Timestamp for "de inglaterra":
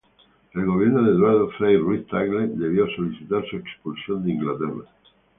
4.23-4.89